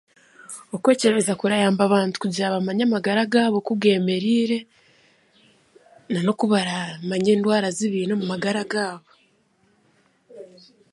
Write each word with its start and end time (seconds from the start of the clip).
Okwekyebeza 0.75 1.33
kurayamba 1.41 1.81
abantu 1.85 2.15
kugira 2.23 2.47
ngu 2.47 2.55
bamanye 2.57 2.83
amagara 2.85 3.31
gaabo 3.33 3.57
oku 3.61 3.73
g'emereire, 3.81 4.59
n'anokubaraamanye 6.11 7.29
endwara 7.35 7.67
zi 7.77 7.85
baine 7.91 8.11
omu 8.15 8.25
magara 8.31 8.61
gaabo. 8.71 9.07